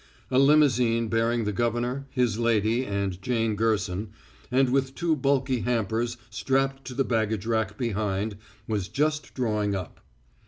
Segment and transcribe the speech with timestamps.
[0.31, 4.09] A limousine bearing the governor, his lady and Jane Gerson,
[4.49, 8.37] and with two bulky hampers strapped to the baggage rack behind,
[8.67, 9.99] was just drawing up.